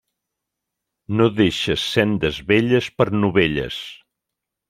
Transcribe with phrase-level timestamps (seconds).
[1.19, 3.79] No deixes sendes velles per novelles.